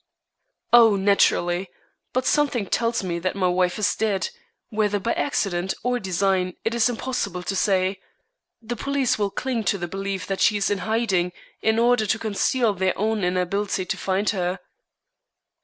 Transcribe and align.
"Oh, 0.73 0.95
naturally. 0.95 1.69
But 2.11 2.25
something 2.25 2.65
tells 2.65 3.03
me 3.03 3.19
that 3.19 3.35
my 3.35 3.45
wife 3.47 3.77
is 3.77 3.95
dead, 3.95 4.29
whether 4.69 4.97
by 4.97 5.13
accident 5.13 5.75
or 5.83 5.99
design 5.99 6.55
it 6.65 6.73
is 6.73 6.89
impossible 6.89 7.43
to 7.43 7.55
say. 7.55 8.01
The 8.63 8.75
police 8.75 9.19
will 9.19 9.29
cling 9.29 9.63
to 9.65 9.77
the 9.77 9.87
belief 9.87 10.25
that 10.25 10.41
she 10.41 10.57
is 10.57 10.71
in 10.71 10.79
hiding 10.79 11.33
in 11.61 11.77
order 11.77 12.07
to 12.07 12.17
conceal 12.17 12.73
their 12.73 12.97
own 12.97 13.23
inability 13.23 13.85
to 13.85 13.95
find 13.95 14.27
her." 14.31 14.57